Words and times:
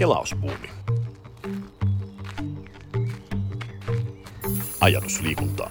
Kelausbuumi. 0.00 0.70
Ajatusliikuntaa. 4.80 5.70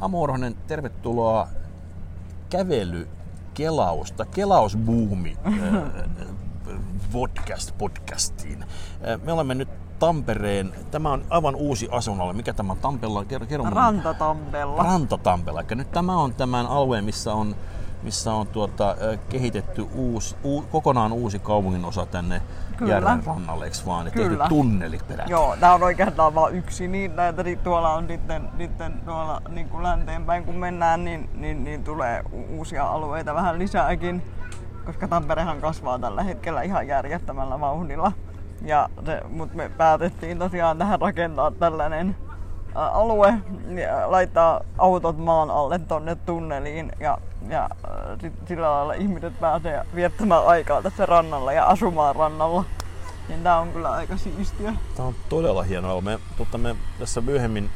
Amorhonen, 0.00 0.54
tervetuloa 0.66 1.48
kävely 2.50 3.08
kelausta, 3.54 4.24
kelausbuumi 4.24 5.36
podcast 7.12 7.78
podcastiin. 7.78 8.64
Me 9.24 9.32
olemme 9.32 9.54
nyt 9.54 9.68
Tampereen, 9.98 10.72
tämä 10.90 11.12
on 11.12 11.24
aivan 11.30 11.54
uusi 11.54 11.88
asunnolle. 11.90 12.32
Mikä 12.32 12.52
tämä 12.52 12.72
on 12.72 12.78
Tampella? 12.78 13.24
Kerro, 13.24 13.46
kerro 13.46 13.70
Rantatampella. 13.70 14.82
Rantatampella. 14.82 15.60
Eli 15.60 15.74
nyt 15.74 15.92
tämä 15.92 16.16
on 16.16 16.34
tämän 16.34 16.66
alueen, 16.66 17.04
missä 17.04 17.34
on 17.34 17.56
missä 18.02 18.32
on 18.32 18.46
tuota, 18.46 18.96
kehitetty 19.28 19.86
uusi, 19.94 20.36
u, 20.44 20.62
kokonaan 20.62 21.12
uusi 21.12 21.38
kaupungin 21.38 21.84
osa 21.84 22.06
tänne 22.06 22.42
Kyllä. 22.76 22.92
järven 22.92 23.24
rannalle, 23.26 23.64
eikö 23.64 23.76
vaan? 23.86 24.06
Ja 24.06 24.12
tehty 24.12 24.38
tunneli 24.48 24.98
peräti. 25.08 25.30
Joo, 25.30 25.56
tämä 25.60 25.74
on 25.74 25.82
oikeastaan 25.82 26.34
vain 26.34 26.54
yksi 26.54 26.88
niin 26.88 27.16
näitä, 27.16 27.42
niin 27.42 27.58
tuolla 27.58 27.94
on 27.94 28.06
sitten, 28.08 28.48
sitten 28.58 28.92
tuolla 29.04 29.42
niin 29.48 29.68
kuin 29.68 29.82
länteenpäin 29.82 30.44
kun 30.44 30.54
mennään, 30.54 31.04
niin, 31.04 31.30
niin, 31.34 31.64
niin 31.64 31.84
tulee 31.84 32.22
uusia 32.48 32.86
alueita 32.86 33.34
vähän 33.34 33.58
lisääkin, 33.58 34.22
koska 34.84 35.08
Tamperehan 35.08 35.60
kasvaa 35.60 35.98
tällä 35.98 36.22
hetkellä 36.22 36.62
ihan 36.62 36.86
järjettömällä 36.86 37.60
vauhdilla. 37.60 38.12
Ja 38.64 38.88
se, 39.06 39.20
mutta 39.28 39.56
me 39.56 39.68
päätettiin 39.68 40.38
tosiaan 40.38 40.78
tähän 40.78 41.00
rakentaa 41.00 41.50
tällainen 41.50 42.16
alue 42.74 43.34
ja 43.80 44.10
laittaa 44.10 44.60
autot 44.78 45.18
maan 45.18 45.50
alle 45.50 45.78
tonne 45.78 46.14
tunneliin 46.14 46.92
ja, 47.00 47.18
ja 47.48 47.70
sit, 48.20 48.32
sillä 48.48 48.70
lailla 48.70 48.94
ihmiset 48.94 49.40
pääsee 49.40 49.86
viettämään 49.94 50.46
aikaa 50.46 50.82
tässä 50.82 51.06
rannalla 51.06 51.52
ja 51.52 51.66
asumaan 51.66 52.16
rannalla. 52.16 52.64
Niin 53.28 53.42
tää 53.42 53.58
on 53.58 53.72
kyllä 53.72 53.90
aika 53.90 54.16
siistiä. 54.16 54.74
Tää 54.96 55.06
on 55.06 55.14
todella 55.28 55.62
hienoa. 55.62 56.00
Me, 56.00 56.18
mutta 56.38 56.58
me 56.58 56.76
tässä 56.98 57.20
myöhemmin 57.20 57.70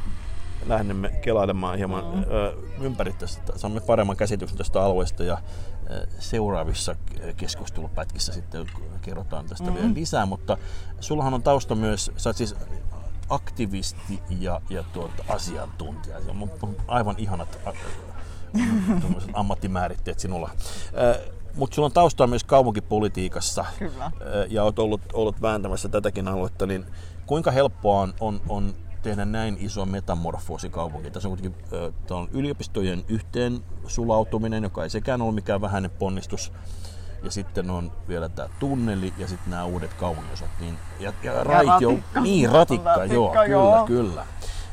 lähdemme 0.65 1.09
kelailemaan 1.09 1.77
hieman 1.77 2.03
mm. 2.05 2.85
ympäri 2.85 3.13
tästä, 3.13 3.53
saamme 3.55 3.79
paremman 3.79 4.17
käsityksen 4.17 4.57
tästä 4.57 4.83
alueesta 4.83 5.23
ja 5.23 5.37
seuraavissa 6.19 6.95
keskustelupätkissä 7.37 8.33
sitten 8.33 8.65
kerrotaan 9.01 9.45
tästä 9.45 9.69
mm. 9.69 9.73
vielä 9.73 9.93
lisää, 9.93 10.25
mutta 10.25 10.57
sullahan 10.99 11.33
on 11.33 11.43
tausta 11.43 11.75
myös, 11.75 12.11
sä 12.17 12.29
oot 12.29 12.35
siis 12.35 12.55
aktivisti 13.29 14.19
ja, 14.39 14.61
ja 14.69 14.83
tuota, 14.83 15.23
asiantuntija. 15.29 16.17
On 16.61 16.75
aivan 16.87 17.15
ihanat 17.17 17.59
ammattimääritteet 19.33 20.19
sinulla. 20.19 20.49
Mutta 21.55 21.75
sulla 21.75 21.85
on 21.85 21.91
taustaa 21.91 22.27
myös 22.27 22.43
kaupunkipolitiikassa 22.43 23.65
Kyllä. 23.79 24.11
ja 24.49 24.63
olet 24.63 24.79
ollut, 24.79 25.01
ollut 25.13 25.41
vääntämässä 25.41 25.89
tätäkin 25.89 26.27
aluetta, 26.27 26.65
niin 26.65 26.85
kuinka 27.25 27.51
helppoa 27.51 28.01
on, 28.01 28.13
on, 28.19 28.41
on 28.49 28.73
tehdä 29.01 29.25
näin 29.25 29.57
iso 29.59 29.85
metamorfoosi 29.85 30.69
kaupunki? 30.69 31.11
Tässä 31.11 31.29
on 31.29 31.37
kuitenkin 31.37 31.65
on 32.09 32.29
yliopistojen 32.31 33.05
yhteen 33.07 33.59
sulautuminen, 33.87 34.63
joka 34.63 34.83
ei 34.83 34.89
sekään 34.89 35.21
ole 35.21 35.31
mikään 35.31 35.61
vähäinen 35.61 35.91
ponnistus 35.91 36.51
ja 37.27 37.31
sitten 37.31 37.69
on 37.69 37.91
vielä 38.07 38.29
tämä 38.29 38.49
tunneli 38.59 39.13
ja 39.17 39.27
sitten 39.27 39.51
nämä 39.51 39.65
uudet 39.65 39.93
kaupunginosat. 39.93 40.49
Niin, 40.59 40.77
ja, 40.99 41.13
ja, 41.23 41.43
raitio, 41.43 41.89
ratikka. 41.89 42.21
Niin, 42.21 42.51
ratikka, 42.51 42.95
ratikka 42.95 43.13
joo, 43.13 43.43
joo, 43.43 43.85
kyllä, 43.85 44.25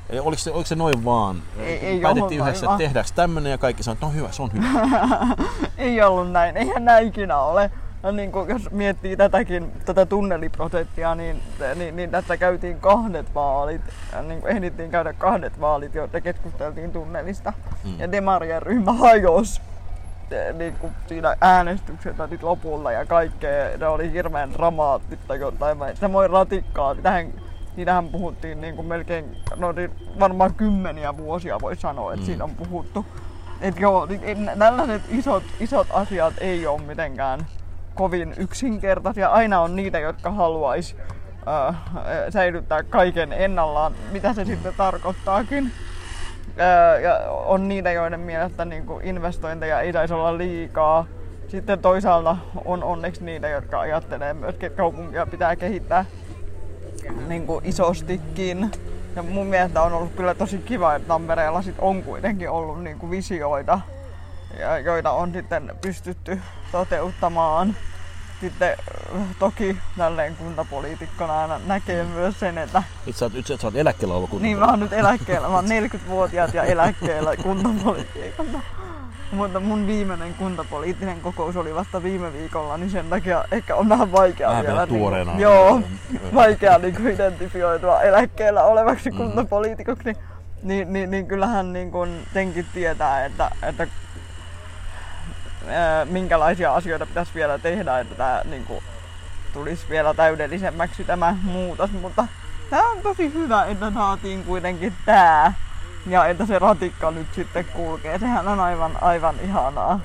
kyllä. 0.09 0.23
Oliko 0.23 0.41
se, 0.43 0.51
oliko 0.51 0.67
se 0.67 0.75
noin 0.75 1.05
vaan? 1.05 1.43
Ei, 1.59 1.79
ei 1.79 2.01
Päätettiin 2.01 2.41
yhdessä, 2.41 2.67
että 2.67 2.79
tehdäänkö 2.79 3.11
tämmöinen 3.15 3.51
ja 3.51 3.59
kaikki 3.59 3.83
sanoivat, 3.83 4.03
että 4.03 4.07
no 4.07 4.13
hyvä, 4.13 4.33
se 4.33 4.43
on 4.43 4.51
hyvä. 4.53 4.67
ei 5.79 6.03
ollut 6.03 6.33
näin, 6.33 6.57
eihän 6.57 6.85
näin 6.85 7.09
ikinä 7.09 7.39
ole. 7.39 7.71
No 8.03 8.11
niin 8.11 8.33
kuin, 8.33 8.49
jos 8.49 8.71
miettii 8.71 9.17
tätäkin, 9.17 9.73
tätä 9.85 10.07
tunneliprosenttia, 10.07 11.15
niin, 11.15 11.43
niin, 11.75 11.97
niin 11.97 12.11
tässä 12.11 12.37
käytiin 12.37 12.81
kahdet 12.81 13.35
vaalit. 13.35 13.83
Ja 14.13 14.23
niin 14.23 14.41
kuin 14.41 14.51
ehdittiin 14.51 14.91
käydä 14.91 15.13
kahdet 15.13 15.61
vaalit, 15.61 15.95
joita 15.95 16.21
keskusteltiin 16.21 16.93
tunnelista. 16.93 17.53
Mm. 17.85 18.01
Ja 18.01 18.13
Demarien 18.13 18.63
ryhmä 18.63 18.93
hajosi 18.93 19.61
niin 20.53 20.75
kuin 20.75 20.93
siinä 21.07 21.37
äänestykset 21.41 22.17
nyt 22.31 22.43
lopulla 22.43 22.93
ja 22.93 23.07
kaikkea. 23.07 23.79
Ne 23.79 23.87
oli 23.87 24.13
hirveän 24.13 24.53
dramaattista 24.53 25.37
jotain. 25.37 25.79
Samoin 25.95 26.31
ratikkaa. 26.31 26.95
Tähän, 26.95 27.33
niitähän 27.77 28.09
puhuttiin 28.09 28.61
niin 28.61 28.77
kuin 28.77 28.87
melkein, 28.87 29.37
no 29.57 29.73
niin 29.73 29.91
varmaan 30.21 30.55
kymmeniä 30.55 31.17
vuosia 31.17 31.61
voi 31.61 31.77
sanoa, 31.77 32.13
että 32.13 32.23
mm. 32.23 32.27
siinä 32.27 32.45
on 32.45 32.55
puhuttu. 32.55 33.07
Et 33.61 33.81
joo, 33.81 34.07
niin 34.07 34.51
tällaiset 34.59 35.03
isot, 35.09 35.43
isot 35.61 35.87
asiat 35.93 36.35
ei 36.39 36.67
ole 36.67 36.83
mitenkään 36.83 37.47
kovin 37.95 38.35
yksinkertaisia. 38.37 39.29
Aina 39.29 39.61
on 39.61 39.77
niitä, 39.77 39.99
jotka 39.99 40.31
haluaisi 40.31 40.97
äh, 41.49 41.77
säilyttää 42.31 42.83
kaiken 42.83 43.33
ennallaan, 43.33 43.93
mitä 44.13 44.35
se 44.35 44.45
sitten 44.45 44.75
tarkoittaakin 44.77 45.73
ja 47.03 47.31
on 47.31 47.69
niitä, 47.69 47.93
joiden 47.93 48.21
mielestä 48.21 48.65
niin 48.65 48.87
kuin 48.87 49.05
investointeja 49.05 49.81
ei 49.81 49.93
saisi 49.93 50.15
olla 50.15 50.39
liikaa. 50.39 51.07
Sitten 51.49 51.79
toisaalta 51.79 52.37
on 52.65 52.83
onneksi 52.85 53.25
niitä, 53.25 53.49
jotka 53.49 53.81
ajattelee 53.81 54.35
myös, 54.35 54.55
että 54.55 54.71
kaupunkia 54.71 55.27
pitää 55.27 55.57
kehittää 55.57 56.05
niin 57.29 57.47
kuin 57.47 57.65
isostikin. 57.65 58.71
Ja 59.17 59.23
mun 59.23 59.47
mielestä 59.47 59.83
on 59.83 59.93
ollut 59.93 60.13
kyllä 60.17 60.35
tosi 60.35 60.59
kiva, 60.59 60.95
että 60.95 61.09
Tampereella 61.09 61.63
sit 61.63 61.75
on 61.79 62.03
kuitenkin 62.03 62.51
ollut 62.51 62.83
niin 62.83 62.99
kuin 62.99 63.11
visioita, 63.11 63.81
joita 64.85 65.11
on 65.11 65.33
sitten 65.33 65.73
pystytty 65.81 66.41
toteuttamaan 66.73 67.77
sitten 68.45 68.77
toki 69.39 69.77
tälleen 69.99 70.37
kuntapoliitikkona 70.37 71.41
aina 71.41 71.61
näkee 71.67 72.05
myös 72.05 72.41
sen, 72.41 72.59
että... 72.59 72.83
Itse 73.07 73.19
sä 73.19 73.31
itse 73.35 73.57
sä 73.57 73.67
oot 73.67 73.77
eläkkeellä 73.77 74.15
ollut 74.15 74.41
Niin, 74.41 74.59
mä 74.59 74.67
oon 74.67 74.81
nyt 74.81 74.93
eläkkeellä. 74.93 75.49
Mä 75.49 75.55
oon 75.55 75.65
40-vuotiaat 75.65 76.55
ja 76.55 76.63
eläkkeellä 76.63 77.37
kuntapolitiikasta. 77.37 78.59
Mutta 79.33 79.61
mun 79.61 79.87
viimeinen 79.87 80.35
kuntapoliittinen 80.35 81.21
kokous 81.21 81.57
oli 81.57 81.75
vasta 81.75 82.03
viime 82.03 82.33
viikolla, 82.33 82.77
niin 82.77 82.91
sen 82.91 83.11
takia 83.11 83.45
ehkä 83.53 83.77
on 83.77 83.89
vähän 83.89 84.13
vaikea 84.13 84.49
vähän 84.49 84.67
vielä. 84.67 84.87
Tuoreena. 84.87 85.33
Niin, 85.33 85.43
joo, 85.43 85.81
vaikea 86.35 86.79
niin 86.79 87.09
identifioitua 87.09 88.03
eläkkeellä 88.03 88.65
olevaksi 88.65 89.11
mm. 89.11 89.17
kuntapoliitikoksi. 89.17 90.05
Niin, 90.05 90.17
niin, 90.63 90.93
niin, 90.93 91.11
niin 91.11 91.27
kyllähän 91.27 91.73
niin 91.73 91.91
kun 91.91 92.17
tenkin 92.35 92.67
tietää, 92.75 93.25
että, 93.25 93.51
että 93.63 93.87
minkälaisia 96.05 96.75
asioita 96.75 97.07
pitäisi 97.07 97.35
vielä 97.35 97.59
tehdä, 97.59 97.99
että 97.99 98.15
tämä 98.15 98.43
niin 98.45 98.65
kuin, 98.65 98.85
tulisi 99.53 99.87
vielä 99.91 100.15
täydellisemmäksi 100.15 101.05
tämä 101.05 101.37
muutos, 101.43 101.93
mutta 101.93 102.27
tämä 102.71 102.91
on 102.91 102.99
tosi 103.03 103.33
hyvä, 103.35 103.65
että 103.65 103.93
saatiin 103.95 104.45
kuitenkin 104.45 104.93
tämä 105.05 105.53
ja 106.07 106.27
että 106.27 106.47
se 106.47 106.59
ratikka 106.59 107.11
nyt 107.11 107.27
sitten 107.35 107.65
kulkee. 107.65 108.19
Sehän 108.19 108.49
on 108.49 108.61
aivan, 108.61 108.99
aivan 109.01 109.35
ihanaa. 109.45 110.01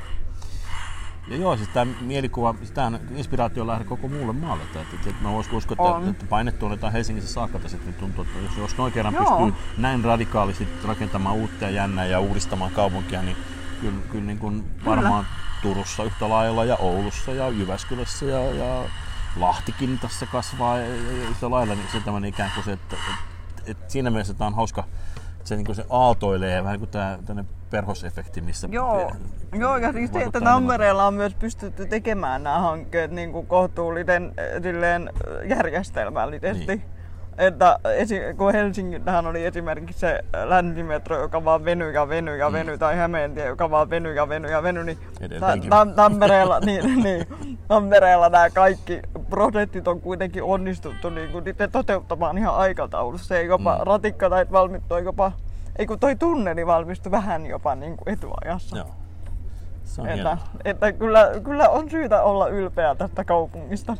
Ja 1.28 1.38
joo, 1.38 1.58
siis 1.58 1.70
tämä 1.70 1.92
mielikuva, 2.02 2.56
tämä 2.74 3.00
inspiraatio 3.16 3.68
lähde 3.68 3.84
koko 3.84 4.08
muulle 4.08 4.34
maalle. 4.34 4.64
Että, 4.64 4.82
että, 4.82 5.10
että 5.10 5.24
mä 5.24 5.32
voisin 5.32 5.56
uskoa, 5.56 5.98
että, 5.98 6.10
että 6.10 6.26
painettu 6.30 6.66
on 6.66 6.92
Helsingissä 6.94 7.34
saakka, 7.34 7.58
että 7.58 7.70
sitten 7.70 7.94
tuntuu, 7.94 8.24
että 8.24 8.40
jos, 8.40 8.58
jos 8.58 8.78
noin 8.78 8.94
kerran 8.94 9.14
joo. 9.14 9.26
pystyy 9.26 9.64
näin 9.78 10.04
radikaalisti 10.04 10.68
rakentamaan 10.86 11.36
uutta 11.36 11.66
ja 11.66 11.70
jännää 11.70 12.06
ja 12.06 12.20
uudistamaan 12.20 12.72
kaupunkia, 12.72 13.22
niin 13.22 13.38
kyllä, 13.82 14.02
kyllä 14.12 14.26
niin 14.26 14.40
kuin 14.40 14.64
varmaan 14.86 15.26
kyllä 15.26 15.50
Turussa 15.62 16.04
yhtä 16.04 16.30
lailla 16.30 16.66
ja 16.66 16.76
Oulussa 16.76 17.32
ja 17.32 17.50
Jyväskylässä 17.50 18.26
ja, 18.26 18.40
ja 18.40 18.84
Lahtikin 19.36 20.00
tässä 20.00 20.26
kasvaa 20.26 20.80
yhtä 21.30 21.50
lailla, 21.50 21.76
niin 21.76 21.88
se 21.92 22.00
tämmöinen 22.00 22.30
ikään 22.30 22.52
kuin 22.56 22.64
se, 22.64 22.72
että, 22.72 22.96
että, 22.96 23.72
että 23.72 23.92
siinä 23.92 24.10
mielessä 24.10 24.34
tämä 24.34 24.48
on 24.48 24.56
hauska, 24.56 24.84
se, 25.44 25.56
niin 25.56 25.66
kuin 25.66 25.76
se 25.76 25.86
aaltoilee 25.90 26.64
vähän 26.64 26.80
niin 26.80 26.90
kuin 26.90 27.26
tämä 27.26 27.44
perhosefekti, 27.70 28.42
missä... 28.42 28.68
Joo, 28.72 29.12
Joo 29.60 29.78
ja 29.78 29.92
siis 29.94 30.12
se, 30.14 30.22
että 30.22 30.42
Tampereella 30.42 31.08
on 31.08 31.14
myös 31.14 31.36
pystytty 31.36 31.86
tekemään 31.86 32.44
nämä 32.44 32.60
hankkeet 32.60 33.12
niin 33.12 33.32
kuin 33.32 33.48
kohtuullisen 33.48 34.34
järjestelmällisesti. 35.48 36.66
Niin 36.66 36.99
että 37.40 37.80
esi- 37.98 38.34
kun 38.38 38.54
Helsingillähän 38.54 39.28
oli 39.28 39.46
esimerkiksi 39.46 40.00
se 40.00 40.20
länsimetro, 40.46 41.22
joka 41.22 41.46
vaan 41.46 41.66
venyi 41.66 41.94
ja 41.94 42.10
venyi 42.10 42.40
ja 42.40 42.52
venyi, 42.52 42.74
mm. 42.74 42.80
tai 42.80 42.96
Hämeentie, 42.96 43.46
joka 43.46 43.70
vaan 43.70 43.90
venyi 43.90 44.16
ja 44.16 44.30
venyi 44.30 44.52
ja 44.52 44.64
venyi, 44.64 44.84
niin 44.84 44.98
ta- 45.70 45.86
Tampereella, 45.96 46.60
niin, 46.66 47.04
niin, 47.04 47.28
Tampereella 47.68 48.30
nämä 48.30 48.50
kaikki 48.50 49.00
prosessit 49.30 49.88
on 49.88 50.02
kuitenkin 50.02 50.44
onnistuttu 50.44 51.10
niin 51.10 51.32
kuin, 51.32 51.44
niiden 51.44 51.72
toteuttamaan 51.72 52.38
ihan 52.38 52.56
aikataulussa. 52.56 53.36
Ja 53.36 53.42
jopa 53.42 53.78
mm. 53.78 53.84
ratikka 53.84 54.30
tai 54.30 54.46
valmittui 54.52 55.04
jopa, 55.04 55.32
ei 55.80 55.86
kun 55.86 56.00
toi 56.00 56.16
tunneli 56.16 56.68
valmistui 56.68 57.12
vähän 57.12 57.46
jopa 57.46 57.76
niin 57.76 57.98
kuin 57.98 58.14
etuajassa. 58.14 58.78
Joo. 58.78 58.88
Se 59.84 60.02
on 60.02 60.08
että, 60.10 60.38
että 60.66 60.92
kyllä, 60.92 61.32
kyllä 61.44 61.70
on 61.70 61.90
syytä 61.90 62.24
olla 62.24 62.48
ylpeä 62.48 62.96
tästä 62.96 63.24
kaupungista. 63.24 63.98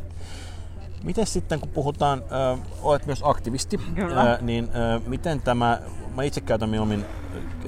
Miten 1.04 1.26
sitten, 1.26 1.60
kun 1.60 1.70
puhutaan, 1.70 2.24
äh, 2.54 2.60
olet 2.82 3.06
myös 3.06 3.22
aktivisti. 3.24 3.80
Äh, 4.00 4.42
niin 4.42 4.64
äh, 4.64 5.02
miten 5.08 5.42
tämä, 5.42 5.80
mä 6.16 6.24
itse 6.24 6.42
käytän 6.42 6.70
mieluummin 6.70 7.06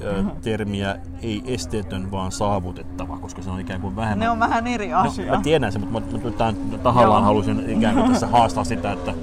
ö, 0.02 0.24
termiä 0.42 0.96
ei 1.22 1.42
esteetön, 1.46 2.10
vaan 2.10 2.32
saavutettava, 2.32 3.18
koska 3.18 3.42
se 3.42 3.50
on 3.50 3.60
ikään 3.60 3.80
kuin 3.80 3.96
vähemmän... 3.96 4.18
Ne 4.18 4.30
on 4.30 4.40
vähän 4.40 4.66
eri 4.66 4.92
asia. 4.92 5.26
No, 5.26 5.36
mä 5.36 5.42
tiedän 5.42 5.72
sen, 5.72 5.88
mutta 5.90 6.18
mä, 6.18 6.52
mä, 6.52 6.54
mä 6.70 6.78
tahallaan 6.78 7.20
Joo. 7.20 7.26
halusin 7.26 7.70
ikään 7.70 7.94
kuin 7.94 8.10
tässä 8.12 8.26
haastaa 8.26 8.64
sitä, 8.64 8.92
että 8.92 9.14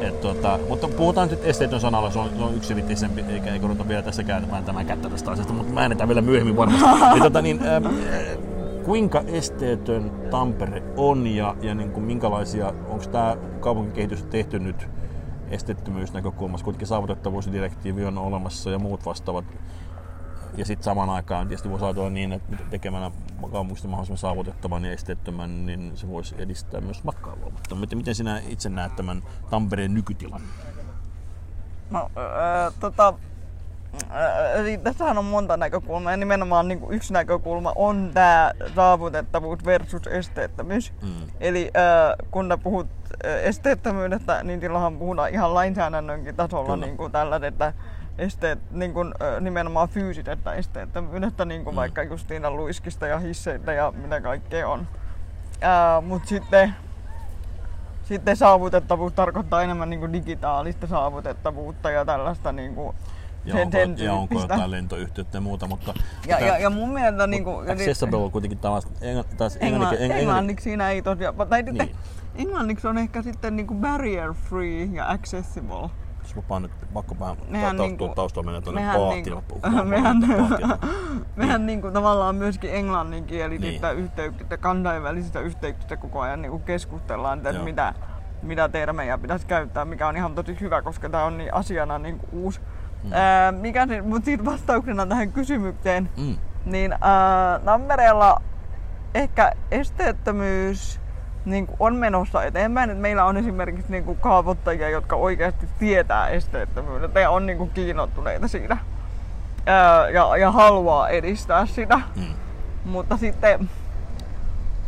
et, 0.00 0.20
tota, 0.20 0.58
mutta 0.68 0.88
puhutaan 0.88 1.28
nyt 1.28 1.44
esteetön 1.44 1.80
sanalla, 1.80 2.10
se 2.10 2.18
on, 2.18 2.30
se 2.36 2.42
on 2.42 2.54
yksivittisempi, 2.54 3.24
eikä 3.28 3.52
ei 3.52 3.58
ruveta 3.58 3.88
vielä 3.88 4.02
tässä 4.02 4.24
kääntämään 4.24 4.64
tämän 4.64 4.86
kättä 4.86 5.10
tästä 5.10 5.30
asiasta, 5.30 5.52
mutta 5.52 5.72
mä 5.72 5.80
äänetään 5.80 6.08
vielä 6.08 6.20
myöhemmin 6.20 6.56
varmasti. 6.56 6.86
niin, 7.12 7.22
tota, 7.22 7.42
niin, 7.42 7.60
äh, 7.66 7.82
kuinka 8.84 9.20
esteetön 9.20 10.10
Tampere 10.30 10.82
on 10.96 11.26
ja, 11.26 11.56
ja 11.60 11.74
niin 11.74 11.90
kuin 11.90 12.04
minkälaisia, 12.04 12.72
onko 12.88 13.04
tämä 13.12 13.36
kaupunkikehitys 13.60 14.24
tehty 14.24 14.58
nyt 14.58 14.88
esteettömyysnäkökulmassa, 15.50 16.64
kuitenkin 16.64 16.88
saavutettavuusdirektiivi 16.88 18.04
on 18.04 18.18
olemassa 18.18 18.70
ja 18.70 18.78
muut 18.78 19.06
vastaavat. 19.06 19.44
Ja 20.56 20.64
sitten 20.64 20.84
samaan 20.84 21.10
aikaan 21.10 21.48
tietysti 21.48 21.70
voisi 21.70 21.84
ajatella 21.84 22.10
niin, 22.10 22.32
että 22.32 22.56
tekemällä 22.70 23.10
kaupungista 23.52 23.88
mahdollisimman 23.88 24.18
saavutettavan 24.18 24.84
ja 24.84 24.92
esteettömän, 24.92 25.66
niin 25.66 25.92
se 25.94 26.08
voisi 26.08 26.34
edistää 26.38 26.80
myös 26.80 27.04
matkailua. 27.04 27.50
Mutta 27.50 27.96
miten, 27.96 28.14
sinä 28.14 28.42
itse 28.48 28.68
näet 28.68 28.96
tämän 28.96 29.22
Tampereen 29.50 29.94
nykytilan? 29.94 30.40
No, 31.90 32.10
äh, 32.16 32.74
tota, 32.80 33.14
tässähän 34.84 35.18
on 35.18 35.24
monta 35.24 35.56
näkökulmaa 35.56 36.12
ja 36.12 36.16
nimenomaan 36.16 36.68
niin 36.68 36.80
kuin 36.80 36.94
yksi 36.96 37.12
näkökulma 37.12 37.72
on 37.76 38.10
tämä 38.14 38.52
saavutettavuus 38.74 39.64
versus 39.64 40.06
esteettömyys. 40.06 40.92
Mm. 41.02 41.08
Eli 41.40 41.70
äh, 41.76 42.26
kun 42.30 42.58
puhut 42.62 42.86
äh, 43.26 43.32
esteettömyydestä, 43.42 44.42
niin 44.42 44.60
silloinhan 44.60 44.98
puhutaan 44.98 45.30
ihan 45.30 45.54
lainsäädännönkin 45.54 46.36
tasolla 46.36 46.72
Kyllä. 46.72 46.86
niin 46.86 46.96
kuin 46.96 47.12
tällaisesta 47.12 47.72
esteet, 48.18 48.58
niin 48.70 48.94
kuin, 48.94 49.14
äh, 49.22 49.40
nimenomaan 49.40 49.88
fyysisestä 49.88 50.52
esteettömyydestä, 50.52 51.44
niin 51.44 51.64
kuin 51.64 51.74
Mm. 51.74 51.76
mm. 51.76 51.80
vaikka 51.80 52.02
justiina 52.02 52.50
luiskista 52.50 53.06
ja 53.06 53.18
hisseitä 53.18 53.72
ja 53.72 53.92
mitä 53.96 54.20
kaikkea 54.20 54.68
on. 54.68 54.86
Äh, 55.64 56.04
Mutta 56.04 56.28
sitten 56.28 56.74
sitten 58.08 58.36
saavutettavuus 58.36 59.12
tarkoittaa 59.12 59.62
enemmän 59.62 59.90
niin 59.90 60.00
kuin 60.00 60.12
digitaalista 60.12 60.86
saavutettavuutta 60.86 61.90
ja 61.90 62.04
tällaista 62.04 62.52
niin 62.52 62.74
kuin 62.74 62.96
Ja 63.44 63.54
onko, 63.54 63.78
ja 63.96 64.12
onko 64.12 64.40
jotain 64.40 64.70
lentoyhteyttä 64.70 65.36
ja 65.36 65.40
muuta, 65.40 65.66
mutta 65.66 65.94
Ja, 66.26 66.36
tätä 66.36 66.46
ja, 66.46 66.58
ja 66.58 66.70
mun 66.70 66.92
mielestä 66.92 67.26
niin 67.26 67.44
kuin, 67.44 67.70
accessible 67.70 68.16
on 68.16 68.30
kuitenkin 68.32 68.58
taas, 68.58 68.86
engl, 69.00 69.22
taas 69.36 69.56
engla, 69.56 69.66
englannin, 69.66 70.00
englannin, 70.02 70.20
englanniksi 70.28 70.62
siinä 70.64 70.90
ei 70.90 71.02
tosiaan, 71.02 71.34
tai 71.48 71.62
niin. 71.62 71.96
Englanniksi 72.34 72.86
on 72.88 72.98
ehkä 72.98 73.22
sitten 73.22 73.56
niin 73.56 73.66
kuin 73.66 73.80
barrier 73.80 74.32
free 74.34 74.84
ja 74.84 75.10
accessible. 75.10 75.90
jos 76.22 76.36
mä 76.36 76.42
paan 76.42 76.62
nyt 76.62 76.72
pakko 76.92 77.16
vähän 77.20 77.36
niinku- 77.48 77.82
niinku, 77.82 78.08
taustalla 78.08 78.46
mennä 78.46 78.60
tuonne 78.60 78.80
mehän 78.80 78.96
paatilla 79.00 79.40
niinku- 79.40 79.60
puhumaan. 79.60 79.86
mehän-. 79.86 80.22
Mehän 81.36 81.66
niin 81.66 81.80
kuin, 81.80 81.92
tavallaan 81.94 82.34
myöskin 82.36 82.74
englanninkielisistä 82.74 83.88
Niin. 83.92 83.98
yhteyksistä, 84.04 84.56
kansainvälisistä 84.56 85.40
yhteyksistä 85.40 85.96
koko 85.96 86.20
ajan 86.20 86.42
niin 86.42 86.60
keskustellaan, 86.62 87.38
että 87.46 87.62
mitä, 87.62 87.94
mitä 88.42 88.68
termejä 88.68 89.18
pitäisi 89.18 89.46
käyttää, 89.46 89.84
mikä 89.84 90.08
on 90.08 90.16
ihan 90.16 90.34
tosi 90.34 90.56
hyvä, 90.60 90.82
koska 90.82 91.08
tämä 91.08 91.24
on 91.24 91.38
niin 91.38 91.54
asiana 91.54 91.98
niin 91.98 92.20
uusi. 92.32 92.60
Mm. 93.04 93.12
Ää, 93.12 93.52
mikä 93.52 93.86
se, 93.86 94.02
mutta 94.02 94.24
siitä 94.24 94.44
vastauksena 94.44 95.06
tähän 95.06 95.32
kysymykseen, 95.32 96.08
Mm. 96.16 96.36
niin 96.64 96.92
ää, 97.00 97.58
Tampereella 97.64 98.42
ehkä 99.14 99.52
esteettömyys 99.70 101.00
niin 101.44 101.66
kuin 101.66 101.76
on 101.80 101.96
menossa 101.96 102.42
eteenpäin. 102.44 102.90
Et 102.90 102.98
meillä 102.98 103.24
on 103.24 103.36
esimerkiksi 103.36 103.92
niin 103.92 104.04
kuin 104.04 104.18
kaavoittajia, 104.20 104.90
jotka 104.90 105.16
oikeasti 105.16 105.66
tietää 105.78 106.28
esteettömyydestä 106.28 107.20
ja 107.20 107.30
on 107.30 107.46
niin 107.46 107.58
kuin 107.58 107.70
kiinnostuneita 107.70 108.48
siitä 108.48 108.76
ää, 109.66 110.08
ja, 110.10 110.36
ja 110.36 110.50
haluaa 110.52 111.08
edistää 111.08 111.66
sitä. 111.66 112.00
Mm. 112.16 112.22
Mutta 112.84 113.16
sitten 113.16 113.68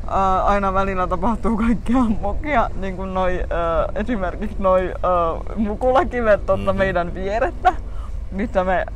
ää, 0.09 0.45
aina 0.45 0.75
välillä 0.75 1.07
tapahtuu 1.07 1.57
kaikkea 1.57 2.03
mokia, 2.21 2.71
niin 2.81 2.97
kuin 2.97 3.15
noi, 3.15 3.41
ää, 3.51 3.89
esimerkiksi 3.95 4.57
noi 4.59 4.95
ää, 5.03 5.55
mukulakivet 5.57 6.47
tuosta 6.47 6.73
Mhm. 6.73 6.79
meidän 6.79 7.15
vierettä, 7.15 7.73
missä 8.31 8.65
me, 8.65 8.87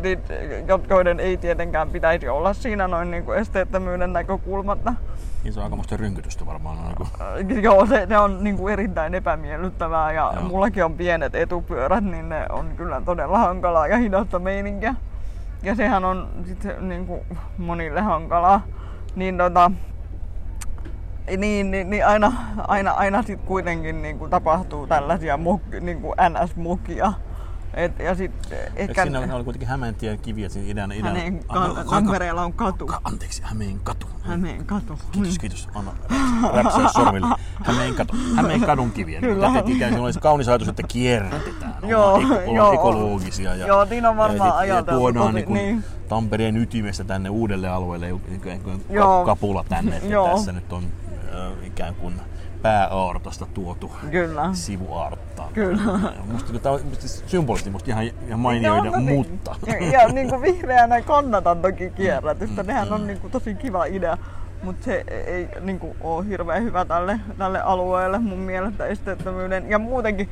niit- 0.00 0.90
joiden 0.90 1.20
ei 1.20 1.36
tietenkään 1.36 1.90
pitäisi 1.90 2.28
olla 2.28 2.52
siinä 2.54 2.88
noin 2.88 3.10
niin 3.10 3.24
kuin 3.24 3.38
esteettömyyden 3.38 4.12
näkökulmasta. 4.12 4.94
Niin 5.44 5.52
se 5.52 5.60
on 5.60 5.64
aikamoista 5.64 5.96
rynkytystä 5.96 6.46
varmaan. 6.46 6.78
Niin 6.84 7.46
kuin, 7.46 7.62
Joo, 7.62 7.86
se, 7.86 8.06
se 8.08 8.18
on 8.18 8.44
niin 8.44 8.56
kuin 8.56 8.72
erittäin 8.72 9.14
epämiellyttävää 9.14 10.12
ja 10.12 10.32
Joo. 10.34 10.42
mullakin 10.42 10.84
on 10.84 10.94
pienet 10.94 11.34
etupyörät, 11.34 12.04
niin 12.04 12.28
ne 12.28 12.46
on 12.48 12.70
kyllä 12.76 13.00
todella 13.04 13.38
hankalaa 13.38 13.86
ja 13.86 13.96
hidasta 13.96 14.38
meininkiä. 14.38 14.94
Ja 15.62 15.74
sehän 15.74 16.04
on 16.04 16.28
sit 16.44 16.66
niin 16.80 17.06
kuin 17.06 17.20
monille 17.58 18.00
hankalaa. 18.00 18.62
Niin 19.16 19.38
tota, 19.38 19.70
niin, 21.36 21.70
niin, 21.70 21.90
niin 21.90 22.06
aina, 22.06 22.32
aina, 22.68 22.90
aina 22.90 23.22
sit 23.22 23.40
kuitenkin 23.40 24.02
niin 24.02 24.18
kuin 24.18 24.30
tapahtuu 24.30 24.86
tällaisia 24.86 25.36
mok, 25.36 25.62
niin 25.80 26.00
kuin 26.00 26.14
NS-mokia. 26.18 27.12
Et, 27.74 27.98
ja 27.98 28.14
sit 28.14 28.32
Ehkä 28.50 28.70
ehkä 28.76 29.02
siinä 29.02 29.34
oli 29.36 29.44
kuitenkin 29.44 29.68
Hämeentien 29.68 30.18
kivi, 30.18 30.44
että 30.44 30.52
siinä 30.54 30.70
idän... 30.70 30.92
idän 30.92 31.16
Anna- 31.48 31.74
ka- 31.74 31.84
ka- 31.84 31.90
Tampereella 31.90 32.42
on 32.42 32.52
katu. 32.52 32.86
ka- 32.86 33.00
Anteeksi, 33.04 33.42
Hämeen 33.44 33.80
katu. 33.84 34.06
Hämeen 34.22 34.66
katu. 34.66 34.98
Kiitos, 35.12 35.38
kiitos. 35.38 35.68
Anna 35.74 35.92
räpsää 36.54 36.88
sormille. 36.88 37.26
Hämeen, 37.64 37.94
katu, 37.94 38.14
Hämeen 38.36 38.60
kadun 38.60 38.90
kiviä. 38.90 39.20
Kyllä. 39.20 39.46
Kyllä. 39.48 39.62
Ikään 39.66 39.92
kuin 39.92 40.04
olisi 40.04 40.20
kaunis 40.20 40.48
ajatus, 40.48 40.68
että 40.68 40.82
kierrätetään. 40.82 41.74
Joo, 41.82 42.14
ollaan, 42.14 42.54
joo. 42.54 42.72
ekologisia. 42.72 43.54
Ja, 43.54 43.66
Joo, 43.66 43.84
niin 43.84 44.06
on 44.06 44.16
varmaan 44.16 44.48
ja, 44.48 44.52
sit- 44.60 44.68
ja 44.68 44.74
ajateltu 44.74 45.00
tuodaan 45.00 45.34
niin 45.34 45.46
kuin 45.46 45.54
niin. 45.54 45.84
Tampereen 46.08 46.56
ytimestä 46.56 47.04
tänne 47.04 47.30
uudelle 47.30 47.68
alueelle 47.68 48.08
ikään 48.34 48.60
kuin 48.60 48.84
Joo. 48.90 49.18
ka- 49.18 49.24
kapula 49.26 49.64
tänne. 49.68 49.96
Että 49.96 50.08
Joo. 50.08 50.28
tässä 50.28 50.52
nyt 50.52 50.72
on 50.72 50.84
äh, 50.84 51.66
ikään 51.66 51.94
kuin 51.94 52.14
pääaortasta 52.62 53.46
tuotu 53.54 53.92
Kyllä. 54.10 54.48
sivuaarttaa. 54.52 55.50
Kyllä. 55.52 55.82
Musta 56.32 56.58
tämä 56.58 56.74
on 56.74 56.80
musta 56.88 57.08
symbolisesti 57.08 57.70
musta 57.70 57.90
ihan, 57.90 58.04
ihan 58.26 58.40
mainioida, 58.40 58.82
Ne 58.82 58.88
on 58.88 58.94
tosi- 58.94 59.14
mutta... 59.14 59.56
Ja, 59.66 60.00
ja 60.00 60.08
niin 60.08 60.28
kuin 60.28 60.42
vihreänä 60.42 61.02
kannatan 61.02 61.62
toki 61.62 61.90
kierrätystä. 61.90 62.62
Mm, 62.62 62.66
Nehän 62.66 62.88
mm. 62.88 62.94
on 62.94 63.06
niin 63.06 63.20
kuin 63.20 63.30
tosi 63.30 63.54
kiva 63.54 63.84
idea. 63.84 64.18
Mutta 64.62 64.84
se 64.84 65.04
ei 65.08 65.48
niin 65.60 65.78
kuin, 65.78 65.96
ole 66.00 66.26
hirveän 66.28 66.62
hyvä 66.62 66.84
tälle, 66.84 67.20
tälle 67.38 67.60
alueelle 67.60 68.18
mun 68.18 68.38
mielestä 68.38 68.86
esteettömyyden. 68.86 69.70
Ja 69.70 69.78
muutenkin 69.78 70.28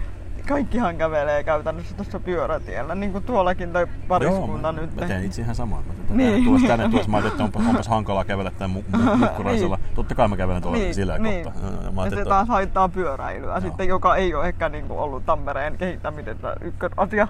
kaikkihan 0.48 0.96
kävelee 0.96 1.44
käytännössä 1.44 1.96
tuossa 1.96 2.20
pyörätiellä. 2.20 2.94
Niin 2.94 3.12
kuin 3.12 3.24
tuollakin 3.24 3.72
toi 3.72 3.86
pariskunta 4.08 4.68
Joo, 4.68 4.72
nyt. 4.72 4.94
mä, 4.94 5.06
teen 5.06 5.24
itse 5.24 5.42
ihan 5.42 5.54
samaa. 5.54 5.82
Mä 5.86 5.92
Niin. 6.16 6.32
niin. 6.32 6.44
tuossa 6.44 6.66
tänne 6.68 6.88
tuossa, 6.88 7.10
mä 7.10 7.16
ajattelin, 7.16 7.32
että 7.46 7.58
onpas, 7.58 7.70
onpas 7.70 7.88
hankalaa 7.88 8.24
kävellä 8.24 8.50
tämän 8.50 8.76
mu- 8.76 8.96
mu- 8.96 9.16
mukkuraisella. 9.24 9.78
Totta 9.94 10.14
kai 10.14 10.28
mä 10.28 10.36
kävelen 10.36 10.62
tuolla 10.62 10.78
niin, 10.78 10.94
sillä 10.94 11.18
niin. 11.18 11.44
kohtaa. 11.44 11.62
Ja 11.84 11.90
Mä 11.90 12.04
ja 12.04 12.10
se 12.10 12.16
että 12.16 12.28
taas 12.28 12.48
haittaa 12.48 12.88
pyöräilyä 12.88 13.50
Joo. 13.50 13.60
sitten, 13.60 13.88
joka 13.88 14.16
ei 14.16 14.34
ole 14.34 14.48
ehkä 14.48 14.68
niin 14.68 14.86
kuin 14.88 14.98
ollut 15.00 15.26
Tampereen 15.26 15.78
kehittämisessä 15.78 16.56
ykkösasia. 16.60 17.28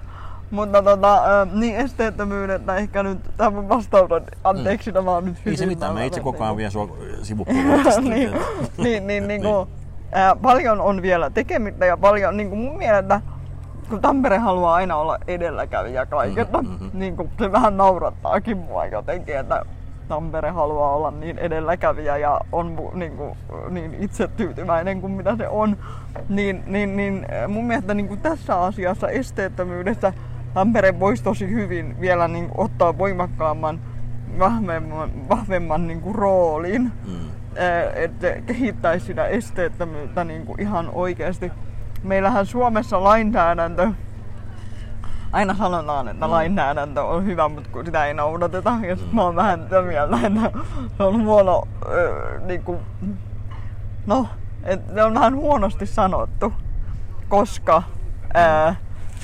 Mutta 0.50 0.82
tota, 0.82 1.14
äh, 1.42 1.48
niin 1.52 1.76
esteettömyydestä 1.76 2.76
ehkä 2.76 3.02
nyt 3.02 3.18
tämä 3.36 3.68
vastaus 3.68 4.10
on, 4.12 4.22
anteeksi, 4.44 4.90
mm. 4.90 4.94
tämä 4.94 5.10
on 5.10 5.24
nyt 5.24 5.36
ei 5.46 5.56
se 5.56 5.64
hyvin 5.64 5.76
mitään, 5.78 5.94
mä 5.94 6.04
itse 6.04 6.20
koko 6.20 6.44
ajan 6.44 6.56
niinku- 6.56 6.56
vien 6.56 6.70
sua 6.70 6.88
sivupuolelle 7.22 7.84
tästä. 7.84 8.00
niin, 8.00 8.30
niin, 8.78 9.06
niin, 9.06 9.28
niin 9.28 9.42
kuin, 9.42 9.68
ää, 10.14 10.36
paljon 10.36 10.80
on 10.80 11.02
vielä 11.02 11.30
tekemistä 11.30 11.86
ja 11.86 11.96
paljon, 11.96 12.36
niin 12.36 12.48
kuin 12.48 12.58
mun 12.58 12.78
mielestä, 12.78 13.20
kun 13.90 14.00
Tampere 14.00 14.38
haluaa 14.38 14.74
aina 14.74 14.96
olla 14.96 15.18
edelläkävijä 15.28 16.06
kaikesta, 16.06 16.62
Mhm, 16.62 16.72
mhm. 16.72 16.98
niin 16.98 17.16
kuin 17.16 17.30
se 17.38 17.52
vähän 17.52 17.76
naurattaakin 17.76 18.56
mua 18.58 18.86
jotenkin, 18.86 19.38
että 19.38 19.62
Tampere 20.08 20.50
haluaa 20.50 20.94
olla 20.96 21.10
niin 21.10 21.38
edelläkävijä 21.38 22.16
ja 22.16 22.40
on 22.52 22.76
niin, 22.94 23.16
kuin, 23.16 23.36
niin 23.70 23.96
itsetyytyväinen 24.00 25.00
kuin 25.00 25.12
mitä 25.12 25.36
se 25.36 25.48
on, 25.48 25.76
niin, 26.28 26.62
niin, 26.66 26.96
niin 26.96 27.26
mun 27.48 27.64
mielestä 27.64 27.94
niin 27.94 28.08
kuin 28.08 28.20
tässä 28.20 28.60
asiassa 28.60 29.08
esteettömyydessä 29.08 30.12
Tampere 30.54 31.00
voisi 31.00 31.24
tosi 31.24 31.50
hyvin 31.50 32.00
vielä 32.00 32.28
niin 32.28 32.48
kuin, 32.48 32.64
ottaa 32.64 32.98
voimakkaamman, 32.98 33.80
vahvemman, 34.38 35.10
vahvemman 35.28 35.86
niin 35.86 36.00
kuin, 36.00 36.14
roolin 36.14 36.82
Mm. 37.06 37.14
että 37.94 38.26
kehittäisi 38.46 39.06
sitä 39.06 39.26
esteettömyyttä 39.26 40.24
niin 40.24 40.46
kuin 40.46 40.60
ihan 40.60 40.88
oikeasti. 40.92 41.52
Meillähän 42.02 42.46
Suomessa 42.46 43.04
lainsäädäntö, 43.04 43.88
aina 45.32 45.54
sanotaan, 45.54 46.08
että 46.08 46.26
Mm. 46.26 46.30
lainsäädäntö 46.30 47.02
on 47.02 47.24
hyvä, 47.24 47.48
mutta 47.48 47.70
kun 47.72 47.84
sitä 47.86 48.04
ei 48.06 48.14
noudateta. 48.14 48.72
Ja 48.88 48.96
sit 48.96 49.12
mä 49.12 49.22
oon 49.22 49.36
vähän 49.36 49.62
sitä 49.62 49.82
mieltä, 49.82 50.16
että 50.26 50.50
se 50.96 51.02
on 51.02 51.22
huono, 51.24 51.62
öö, 51.88 52.40
niin 52.40 52.62
kuin, 52.62 52.78
no, 54.06 54.26
että 54.62 54.94
se 54.94 55.02
on 55.04 55.14
vähän 55.14 55.34
huonosti 55.36 55.86
sanottu, 55.86 56.52
koska 57.28 57.82
ää, 58.34 58.76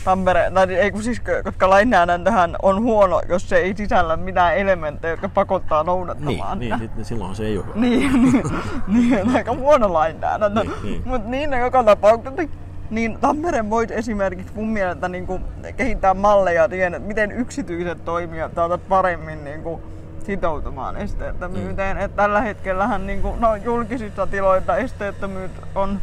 Tampere, 0.04 0.50
tai 0.54 0.75
ei 0.75 0.90
kun 0.90 1.02
siis, 1.02 1.23
koska 1.45 1.71
lainsäädäntöhän 1.71 2.57
on 2.62 2.83
huono, 2.83 3.23
jos 3.28 3.49
se 3.49 3.57
ei 3.57 3.76
sisällä 3.76 4.16
mitään 4.16 4.57
elementtejä, 4.57 5.12
jotka 5.12 5.28
pakottaa 5.28 5.83
noudattamaan 5.83 6.59
Niin, 6.59 6.78
niin 6.78 6.90
sit, 6.97 7.07
silloin 7.07 7.35
se 7.35 7.47
ei 7.47 7.57
ole 7.59 7.66
hyvä. 7.66 7.80
Niin, 7.80 8.23
niin, 8.23 8.42
niin 8.88 9.37
aika 9.37 9.52
huono 9.54 9.92
lainsäädäntö. 9.92 10.64
Niin, 10.64 10.73
niin. 10.83 11.02
Mutta 11.04 11.28
niin, 11.28 11.52
joka 11.52 11.85
tapauksessa 11.85 12.42
niin 12.90 13.19
Tampere 13.21 13.71
voisi 13.71 13.95
esimerkiksi 13.95 14.52
mun 14.54 14.69
mielestä 14.69 15.09
niin 15.09 15.26
kuin 15.26 15.45
kehittää 15.76 16.14
malleja 16.14 16.69
siihen, 16.69 16.95
että 16.95 17.09
miten 17.09 17.33
yksityiset 17.33 18.04
toimijat 18.04 18.54
saavat 18.54 18.88
paremmin 18.88 19.45
niin 19.45 19.62
kuin 19.62 19.83
sitoutumaan 20.26 20.97
esteettömyyteen. 20.97 21.97
Mm. 21.97 22.02
Et 22.02 22.16
tällä 22.16 22.40
hetkellähän 22.40 23.07
niin 23.07 23.23
kuin, 23.23 23.40
no, 23.40 23.54
julkisissa 23.54 24.26
tiloissa 24.26 24.76
esteettömyys 24.76 25.50
on 25.75 26.00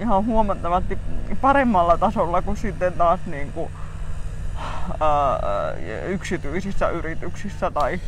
ihan 0.00 0.26
huomattavasti 0.26 0.98
paremmalla 1.40 1.98
tasolla 1.98 2.42
kuin 2.42 2.56
sitten 2.56 2.92
taas 2.92 3.20
niin 3.26 3.52
kuin, 3.52 3.70
ää, 5.00 5.72
yksityisissä 6.06 6.88
yrityksissä 6.88 7.70
tai 7.70 8.00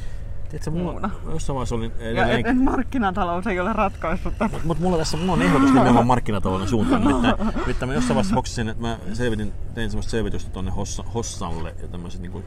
Tiedätkö, 0.48 0.70
mulla, 0.70 0.92
muuna. 0.92 1.10
jossain 1.32 1.54
vaiheessa 1.54 1.74
oli 1.74 1.92
Ja 2.14 2.28
et, 2.28 2.46
et 2.46 2.62
markkinatalous 2.62 3.46
ei 3.46 3.60
ole 3.60 3.72
ratkaissut 3.72 4.32
tätä. 4.38 4.48
Mutta 4.52 4.66
mut 4.66 4.78
mulla 4.78 4.98
tässä 4.98 5.16
mulla 5.16 5.32
on 5.32 5.42
ehdotus 5.42 5.72
nimenomaan 5.72 6.06
markkinatalouden 6.06 6.68
suuntaan. 6.68 7.02
Nimittäin, 7.04 7.36
nimittäin 7.56 7.88
mä 7.88 7.94
jossain 7.94 8.14
vaiheessa 8.14 8.34
hoksasin, 8.34 8.68
että 8.68 8.82
mä 8.82 8.98
selvitin, 9.12 9.52
tein 9.74 9.90
semmoista 9.90 10.10
selvitystä 10.10 10.50
tuonne 10.50 10.70
Hossa, 10.70 11.04
Hossalle 11.14 11.74
ja 11.82 11.88
tämmöisestä 11.88 12.22
niin 12.22 12.32
kuin, 12.32 12.44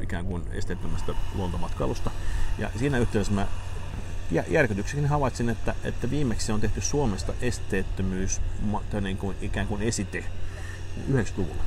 ikään 0.00 0.24
kuin 0.26 0.42
esteettömästä 0.52 1.12
luontomatkailusta. 1.34 2.10
Ja 2.58 2.70
siinä 2.76 2.98
yhteydessä 2.98 3.32
mä 3.32 3.46
järkytyksekin 4.30 5.06
havaitsin, 5.06 5.48
että, 5.48 5.74
että 5.84 6.10
viimeksi 6.10 6.52
on 6.52 6.60
tehty 6.60 6.80
Suomesta 6.80 7.32
esteettömyys 7.40 8.40
niin 9.00 9.16
kuin, 9.16 9.36
ikään 9.40 9.66
kuin 9.66 9.82
esite 9.82 10.24
90-luvulla. 11.12 11.62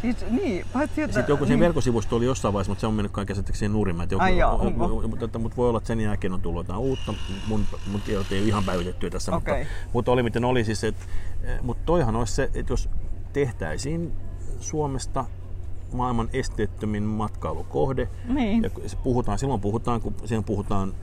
Siis, 0.00 0.16
niin, 0.30 0.66
paitsi 0.72 1.02
että... 1.02 1.14
Sitten 1.14 1.32
joku 1.32 1.44
niin. 1.44 1.60
verkkosivusto 1.60 2.16
oli 2.16 2.24
jossain 2.24 2.54
vaiheessa, 2.54 2.70
mutta 2.70 2.80
se 2.80 2.86
on 2.86 2.94
mennyt 2.94 3.12
kaiken 3.12 3.28
käsittääkseni 3.28 3.72
nurin. 3.72 3.96
Joku, 4.10 4.24
Ai 4.24 4.38
jaa, 4.38 4.52
onko? 4.52 4.88
mutta, 5.08 5.38
mutta, 5.38 5.56
voi 5.56 5.68
olla, 5.68 5.78
että 5.78 5.88
sen 5.88 6.00
jälkeen 6.00 6.32
on 6.32 6.40
tullut 6.40 6.64
jotain 6.64 6.80
uutta. 6.80 7.14
Mun, 7.46 7.66
mun 7.86 8.00
tiedot 8.00 8.32
ei 8.32 8.38
ole 8.38 8.48
ihan 8.48 8.64
päivitettyä 8.64 9.10
tässä, 9.10 9.36
Okei. 9.36 9.58
mutta, 9.58 9.74
mutta 9.92 10.12
oli 10.12 10.22
miten 10.22 10.44
oli 10.44 10.64
siis. 10.64 10.84
Että, 10.84 11.06
mutta 11.62 11.82
toihan 11.86 12.16
olisi 12.16 12.32
se, 12.32 12.50
että 12.54 12.72
jos 12.72 12.88
tehtäisiin 13.32 14.12
Suomesta 14.60 15.24
maailman 15.92 16.28
esteettömin 16.32 17.02
matkailukohde. 17.02 18.08
Niin. 18.28 18.62
Ja 18.62 18.70
puhutaan, 19.02 19.38
silloin 19.38 19.60
puhutaan, 19.60 20.00
kun 20.00 20.14
silloin 20.24 20.44
puhutaan 20.44 20.94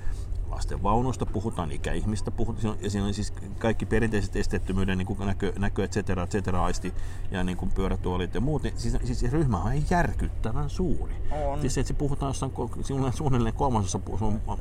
lasten 0.53 0.83
vaunuista, 0.83 1.25
puhutaan 1.25 1.71
ikäihmistä, 1.71 2.31
puhutaan, 2.31 2.75
ja 2.81 2.89
siinä 2.89 3.07
on 3.07 3.13
siis 3.13 3.33
kaikki 3.59 3.85
perinteiset 3.85 4.35
esteettömyyden 4.35 4.97
niin 4.97 5.17
näkö, 5.25 5.53
näkö, 5.59 5.83
et 5.83 5.91
cetera, 5.91 6.23
et 6.23 6.29
cetera, 6.29 6.65
aisti 6.65 6.93
ja 7.31 7.43
niin 7.43 7.57
kuin 7.57 7.71
pyörätuolit 7.71 8.35
ja 8.35 8.41
muut, 8.41 8.63
niin 8.63 8.73
siis, 8.77 8.97
siis 9.03 9.31
ryhmä 9.31 9.63
on 9.63 9.71
järkyttävän 9.89 10.69
suuri. 10.69 11.15
On. 11.31 11.61
Siis 11.61 11.73
se, 11.73 11.81
että 11.81 11.87
se 11.87 11.93
puhutaan 11.93 12.29
jossain, 12.29 12.51
suunnilleen- 12.81 13.17
suunnilleen 13.17 13.55
kolmasosa 13.55 13.99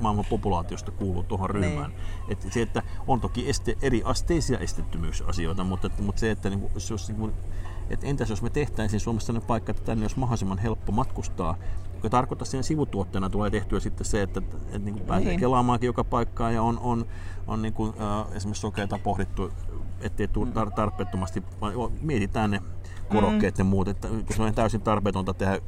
maailman 0.01 0.25
populaatiosta 0.31 0.91
kuuluu 0.91 1.23
tuohon 1.23 1.51
ryhmään. 1.51 1.91
Niin. 1.91 2.01
Että 2.29 2.51
se, 2.51 2.63
että 2.63 2.83
on 3.07 3.21
toki 3.21 3.49
este, 3.49 3.77
eri 3.83 4.03
asteisia 4.05 4.59
esteettömyysasioita, 4.59 5.65
mutta, 5.65 5.91
mutta 6.03 6.21
se, 6.21 6.31
että 6.31 6.51
niin 6.51 6.61
kuin, 6.61 6.73
jos, 6.75 6.91
jos, 6.91 7.09
niin 7.09 7.19
kuin, 7.19 7.33
että 7.91 8.07
entäs 8.07 8.31
jos 8.31 8.43
me 8.43 8.51
tehtäisiin 8.51 9.01
Suomessa 9.01 9.27
sellainen 9.27 9.47
paikka, 9.47 9.71
että 9.71 9.83
tänne 9.83 10.05
olisi 10.05 10.19
mahdollisimman 10.19 10.59
helppo 10.59 10.93
matkustaa, 10.93 11.57
joka 12.03 12.11
tarkoittaa 12.11 12.47
siinä 12.47 12.63
sivutuotteena 12.63 13.31
tulee 13.31 13.51
tehtyä 13.51 13.81
sitten 13.81 14.07
se, 14.07 14.23
että, 14.23 14.41
että, 14.41 14.57
että 14.57 14.79
niin 14.79 14.95
kuin 14.95 15.07
pääsee 15.07 15.29
Niin. 15.29 15.41
kelaamaankin 15.41 15.87
joka 15.87 16.05
paikkaan 16.05 16.55
ja 16.55 16.63
on, 16.63 16.79
on, 16.79 17.07
on 17.47 17.63
niin 17.63 17.75
kuin, 17.75 17.93
äh, 18.01 18.37
esimerkiksi 18.37 18.61
sokeita 18.61 18.99
pohdittu, 18.99 19.51
ettei 20.01 20.29
tule 20.29 20.49
tar- 20.51 20.75
tarpeettomasti, 20.75 21.43
vaan 21.61 21.73
mietitään 22.01 22.51
ne 22.51 22.61
korokkeet 23.09 23.59
ja 23.59 23.65
muut, 23.65 23.89
että 23.89 24.09
se 24.37 24.43
on 24.43 24.55
täysin 24.55 24.83
tarpeetonta 24.83 25.35
tehdä 25.35 25.61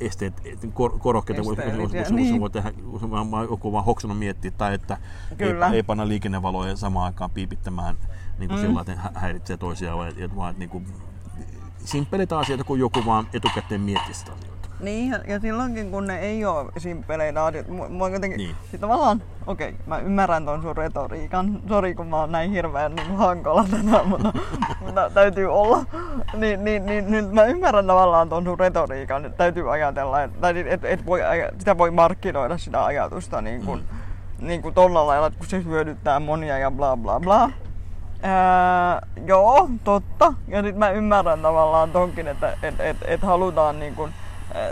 esteet, 0.00 0.42
kor, 0.74 0.98
korokkeita, 0.98 1.42
kun, 1.42 1.56
niin. 2.10 2.40
voi 2.40 2.50
tehdä, 2.50 2.72
kun 2.72 3.10
vaan, 3.10 3.30
vaan 3.30 3.46
joku 3.50 3.72
vaan 3.72 3.84
hoksannut 3.84 4.18
miettiä, 4.18 4.50
tai 4.50 4.74
että 4.74 4.98
Kyllä. 5.38 5.66
ei, 5.66 5.74
ei 5.74 5.82
panna 5.82 6.08
liikennevaloja 6.08 6.76
samaan 6.76 7.06
aikaan 7.06 7.30
piipittämään 7.30 7.96
niin 8.38 8.48
kuin 8.48 8.60
mm. 8.60 8.66
sillä, 8.66 8.80
että 8.80 8.92
ne 8.92 8.98
hä- 8.98 9.12
häiritsee 9.14 9.56
toisiaan, 9.56 9.98
vaan, 9.98 10.08
että, 10.08 10.36
vaan 10.36 10.50
että 10.50 10.58
niin 10.58 10.70
kuin, 10.70 10.86
simppeleitä 11.84 12.38
asioita, 12.38 12.64
kun 12.64 12.78
joku 12.78 13.04
vaan 13.06 13.26
etukäteen 13.32 13.80
miettii 13.80 14.14
sitä 14.14 14.32
asioita. 14.32 14.57
Niin, 14.80 15.14
ja- 15.26 15.40
silloinkin 15.40 15.90
kun 15.90 16.06
ne 16.06 16.18
ei 16.18 16.44
ole 16.44 16.72
simpeleitä 16.76 17.44
asioita, 17.44 17.72
mua- 17.88 18.08
jotenkin, 18.08 18.38
Niin. 18.38 18.56
niin. 18.72 18.80
tavallaan, 18.80 19.22
okei, 19.46 19.68
okay, 19.68 19.80
mä 19.86 19.98
ymmärrän 19.98 20.44
ton 20.44 20.62
sun 20.62 20.76
retoriikan, 20.76 21.60
sori 21.68 21.94
kun 21.94 22.06
mä 22.06 22.16
oon 22.16 22.32
näin 22.32 22.50
hirveän 22.50 22.94
niin 22.94 23.16
hankala 23.16 23.64
tänään, 23.70 24.08
mutta, 24.08 24.32
mutta 24.84 25.10
täytyy 25.10 25.46
olla, 25.46 25.84
niin, 26.36 26.64
niin, 26.64 26.86
niin, 26.86 27.10
niin, 27.10 27.34
mä 27.34 27.44
ymmärrän 27.44 27.86
tavallaan 27.86 28.28
ton 28.28 28.44
sun 28.44 28.58
retoriikan, 28.60 29.24
että 29.24 29.38
täytyy 29.38 29.72
ajatella, 29.72 30.22
että 30.22 30.40
tai 30.40 30.64
et, 30.66 30.84
et 30.84 31.06
voi, 31.06 31.20
sitä 31.58 31.78
voi 31.78 31.90
markkinoida 31.90 32.58
sitä 32.58 32.84
ajatusta 32.84 33.40
niin 33.42 33.64
kuin, 33.64 33.80
mm. 34.40 34.46
niin 34.46 34.62
kuin 34.62 34.74
tolla 34.74 35.06
lailla, 35.06 35.26
että 35.26 35.38
kun 35.38 35.48
se 35.48 35.64
hyödyttää 35.64 36.20
monia 36.20 36.58
ja 36.58 36.70
bla 36.70 36.96
bla 36.96 37.20
bla. 37.20 37.50
Ää, 38.22 39.06
joo, 39.26 39.68
totta. 39.84 40.34
Ja 40.48 40.62
nyt 40.62 40.76
mä 40.76 40.90
ymmärrän 40.90 41.42
tavallaan 41.42 41.90
tonkin, 41.90 42.28
että 42.28 42.52
et, 42.62 42.80
et, 42.80 42.96
et 43.06 43.22
halutaan 43.22 43.80
niin 43.80 43.94
kun, 43.94 44.10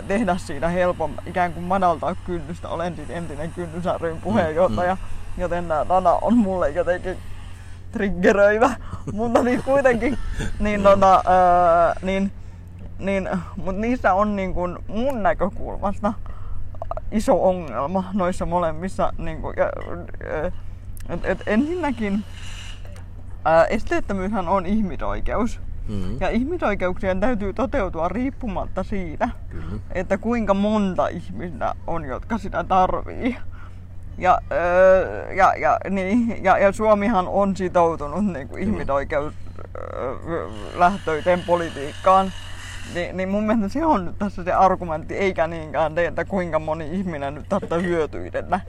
tehdä 0.07 0.37
siitä 0.37 0.67
helpommin, 0.69 1.19
ikään 1.25 1.53
kuin 1.53 1.63
madaltaa 1.63 2.15
kynnystä. 2.15 2.69
Olen 2.69 2.95
siis 2.95 3.09
entinen 3.09 3.51
kynnys 3.51 3.83
ryn 4.01 4.21
puheenjohtaja, 4.21 4.95
mm. 4.95 5.41
joten 5.41 5.67
tämä 5.67 5.85
sana 5.87 6.13
on 6.21 6.37
mulle 6.37 6.69
jotenkin 6.69 7.17
triggeröivä. 7.91 8.69
Mutta 9.13 9.43
niin 9.43 9.63
kuitenkin, 9.63 10.17
niin, 10.59 10.83
tota, 10.83 11.13
ää, 11.13 11.95
niin, 12.01 12.31
niin, 12.99 13.29
mutta 13.55 13.81
niissä 13.81 14.13
on 14.13 14.35
niin 14.35 14.53
kun 14.53 14.83
mun 14.87 15.23
näkökulmasta 15.23 16.13
iso 17.11 17.47
ongelma 17.47 18.03
noissa 18.13 18.45
molemmissa. 18.45 19.13
Niin 19.17 19.41
kun, 19.41 19.53
ja, 19.57 19.71
et, 21.09 21.25
et 21.25 21.43
ensinnäkin 21.45 22.23
ää, 23.45 23.65
esteettömyyshän 23.65 24.47
on 24.47 24.65
ihmisoikeus. 24.65 25.59
Mm. 25.87 26.17
Ja 26.19 26.29
ihmisoikeuksien 26.29 27.19
täytyy 27.19 27.53
toteutua 27.53 28.07
riippumatta 28.07 28.83
siitä, 28.83 29.29
Kyllä. 29.49 29.81
että 29.91 30.17
kuinka 30.17 30.53
monta 30.53 31.07
ihmistä 31.07 31.75
on, 31.87 32.05
jotka 32.05 32.37
sitä 32.37 32.63
tarvii. 32.63 33.37
Ja, 34.17 34.37
öö, 34.51 35.33
ja, 35.33 35.53
ja, 35.57 35.77
niin, 35.89 36.43
ja, 36.43 36.57
ja 36.57 36.71
Suomihan 36.71 37.27
on 37.27 37.57
sitoutunut 37.57 38.25
niin 38.25 38.47
kuin 38.47 38.63
ihmisoikeuslähtöiseen 38.63 41.43
politiikkaan. 41.47 42.31
Ni, 42.95 43.13
niin 43.13 43.29
mun 43.29 43.43
mielestä 43.43 43.69
se 43.69 43.85
on 43.85 44.05
nyt 44.05 44.19
tässä 44.19 44.43
se 44.43 44.53
argumentti, 44.53 45.15
eikä 45.15 45.47
niinkään 45.47 45.95
se, 45.95 46.05
että 46.05 46.25
kuinka 46.25 46.59
moni 46.59 46.89
ihminen 46.91 47.35
nyt 47.35 47.49
tästä 47.49 47.75
hyötyy, 47.75 48.29
että, 48.33 48.59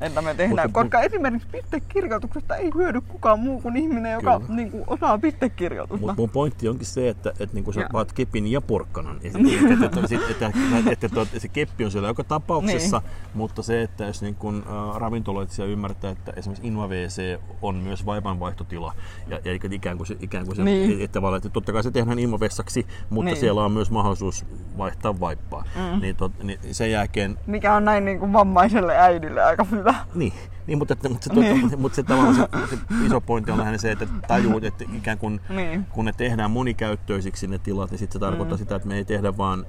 että 0.00 0.22
me 0.22 0.34
tehdään. 0.34 0.68
Mutta- 0.68 0.82
Koska 0.82 1.00
esimerkiksi 1.00 1.48
pistekirjoituksesta 1.52 2.56
ei 2.56 2.70
hyödy 2.74 3.00
kukaan 3.00 3.40
muu 3.40 3.60
kuin 3.60 3.76
ihminen, 3.76 4.12
joka 4.12 4.40
Kyllä. 4.40 4.54
niin 4.54 4.70
kuin, 4.70 4.84
osaa 4.86 5.18
pistekirjoitusta. 5.18 6.06
Mutta 6.06 6.20
mun 6.22 6.30
pointti 6.30 6.68
onkin 6.68 6.86
se, 6.86 7.08
että, 7.08 7.30
että 7.40 7.54
niin 7.60 7.74
sä 7.74 7.80
Ja. 7.80 7.88
vaat 7.92 8.12
kepin 8.12 8.46
ja 8.46 8.60
porkkanan. 8.60 9.16
Että, 9.24 9.38
että, 9.38 9.86
että, 9.86 10.00
että, 10.30 10.46
että, 10.90 11.06
että, 11.06 11.20
että 11.22 11.38
se 11.40 11.48
keppi 11.48 11.84
on 11.84 11.90
siellä 11.90 12.08
joka 12.08 12.24
tapauksessa, 12.24 12.98
niin. 12.98 13.10
mutta 13.34 13.62
se, 13.62 13.82
että 13.82 14.04
jos 14.04 14.22
niin 14.22 14.34
kun, 14.34 14.64
äh, 14.66 14.96
ravintoloitsija 15.00 15.68
ymmärtää, 15.68 16.10
että 16.10 16.32
esimerkiksi 16.36 16.66
Inva 16.68 16.88
WC 16.88 17.40
on 17.62 17.74
myös 17.74 18.06
vaipanvaihtotila, 18.06 18.92
ja, 19.28 19.40
ja 19.44 19.52
ikään 19.70 19.96
kuin 19.96 20.06
se, 20.06 20.16
ikään 20.20 20.46
kuin 20.46 20.56
se 20.56 20.64
Niin. 20.64 21.00
että, 21.00 21.12
tavallaan, 21.14 21.36
että 21.38 21.48
totta 21.48 21.72
kai 21.72 21.82
se 21.82 21.90
tehdään 21.90 22.18
Inva 22.18 22.40
vessaksi, 22.40 22.86
mutta. 23.10 23.30
Niin. 23.30 23.40
siellä 23.40 23.64
on 23.64 23.72
myös 23.72 23.90
mahdollisuus 23.90 24.46
vaihtaa 24.78 25.20
vaippaa. 25.20 25.64
Mm. 25.76 26.00
Niin, 26.00 26.16
tot, 26.16 26.32
niin 26.42 26.58
sen 26.72 26.90
jälkeen 26.90 27.38
Mikä 27.46 27.74
on 27.74 27.84
näin 27.84 28.04
niin 28.04 28.18
kuin 28.18 28.32
vammaiselle 28.32 28.98
äidille 28.98 29.42
aika 29.42 29.64
hyvä. 29.92 30.04
niin, 30.14 30.32
niin 30.66 30.78
mutta, 30.78 30.96
mutta, 31.08 31.24
se, 31.34 31.40
Niin. 31.40 31.68
niin. 31.68 31.80
mutta 31.80 31.96
se, 31.96 32.02
tavallaan 32.02 32.34
se, 32.34 32.48
se 32.70 32.78
iso 33.06 33.20
pointti 33.20 33.50
on 33.52 33.58
lähinnä 33.58 33.78
se, 33.78 33.90
että 33.92 34.06
tajuut, 34.28 34.64
että 34.64 34.84
ikään 34.96 35.18
kuin 35.18 35.40
Niin. 35.48 35.86
kun 35.92 36.04
ne 36.04 36.12
tehdään 36.12 36.50
monikäyttöisiksi 36.50 37.46
ne 37.46 37.58
tilat, 37.58 37.90
niin 37.90 37.98
sitten 37.98 38.12
se 38.12 38.18
tarkoittaa 38.18 38.56
mm. 38.56 38.58
sitä, 38.58 38.76
että 38.76 38.88
me 38.88 38.96
ei 38.96 39.04
tehdä 39.04 39.36
vaan 39.36 39.66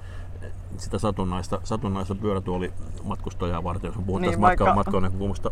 sitä 0.77 0.99
satunnaista, 0.99 1.61
satunnaista 1.63 2.15
pyörätuolimatkustajaa 2.15 3.63
varten, 3.63 3.87
jos 3.87 3.95
puhutaan 4.05 4.31
Niin, 4.31 4.39
matka, 4.39 4.65
vaikka- 4.65 4.93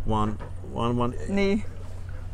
vaan, 0.10 0.38
vaan, 0.75 0.98
vaan 0.98 1.13
Niin. 1.29 1.63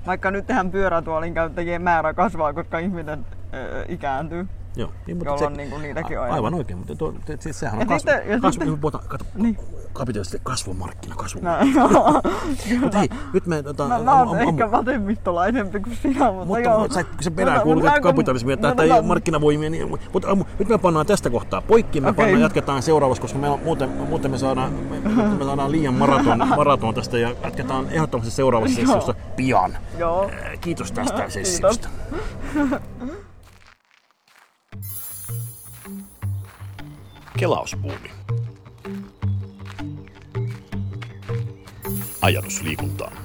Vaikka 0.07 0.31
nyt 0.31 0.47
tähän 0.47 0.71
pyörätuolin 0.71 1.33
käyttäjien 1.33 1.81
määrä 1.81 2.13
kasvaa, 2.13 2.53
koska 2.53 2.79
ihminen 2.79 3.25
öö, 3.53 3.85
ikääntyy. 3.89 4.47
Joo, 4.75 4.89
niin, 5.07 5.17
mutta 5.17 5.31
Jolloin 5.33 5.53
niinku 5.53 5.77
niitäkin 5.77 6.19
on 6.19 6.29
Aivan 6.31 6.53
oikein, 6.53 6.77
mutta 6.79 6.95
tuo, 6.95 7.13
te, 7.25 7.37
siis 7.39 7.59
sehän 7.59 7.73
on 7.75 7.79
Ja 7.79 7.85
kasvu, 7.85 7.99
sitten- 8.09 8.29
ja 8.31 8.39
kasvu, 8.39 8.51
sitten- 8.61 8.79
puhutaan, 8.79 9.03
kato, 9.07 9.25
Niin. 9.35 9.57
kapitalisti 9.93 10.37
kasvumarkkina, 10.43 11.15
kasvu. 11.15 11.39
Näin, 11.43 11.73
joo. 11.75 12.21
Mutta 12.81 12.97
hei, 12.97 13.09
nyt 13.33 13.47
me 13.47 13.63
tota, 13.63 13.87
Mä, 13.87 13.99
mä 13.99 14.23
oon 14.23 14.39
ehkä 14.39 14.71
vasemmistolaisempi 14.71 15.79
kuin 15.79 15.95
sinä, 15.95 16.31
mutta, 16.31 16.45
Mutta 16.45 16.59
joo. 16.59 16.87
sä, 16.89 17.03
kun 17.03 17.13
sä 17.23 17.31
peräänkuulutat 17.31 17.83
Mutta- 17.85 17.97
mutta- 17.99 18.09
kapitalismia 18.09 18.55
mutta- 18.55 18.75
tai 18.75 18.87
mutta- 18.87 19.01
markkinavoimia, 19.03 19.69
niin, 19.69 19.89
mutta 20.13 20.27
ammu, 20.31 20.43
nyt 20.59 20.69
me 20.69 20.77
pannaan 20.77 21.05
tästä 21.05 21.29
kohtaa 21.29 21.61
poikki, 21.61 22.01
me 22.01 22.09
Okei. 22.09 22.25
pannaan, 22.25 22.41
jatketaan 22.41 22.81
seuraavassa, 22.81 23.21
koska 23.21 23.39
me 23.39 23.49
on, 23.49 23.59
muuten, 23.63 23.89
muuten 23.89 24.31
me 24.31 24.37
saadaan, 24.37 24.71
me, 24.73 24.99
me 25.39 25.45
saadaan 25.45 25.71
liian 25.71 25.93
maraton, 25.93 26.47
maraton 26.57 26.93
tästä 26.93 27.17
ja 27.17 27.35
jatketaan 27.43 27.85
ehdottomasti 27.89 28.31
seuraavassa 28.31 28.75
sessiossa 28.75 29.13
pian. 29.35 29.77
Joo. 29.97 30.31
Kiitos 30.61 30.91
tästä 30.91 31.29
sessiosta. 31.29 31.89
Kelausbuumi. 37.41 38.09
Ajatusliikuntaa. 42.21 43.20